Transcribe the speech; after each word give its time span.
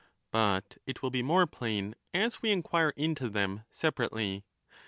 But 0.31 0.79
it 0.87 1.03
will 1.03 1.11
be 1.11 1.21
more 1.21 1.45
plain 1.45 1.93
as 2.11 2.41
we 2.41 2.49
inquire 2.51 2.89
into 2.97 3.29
them 3.29 3.65
separately. 3.69 4.43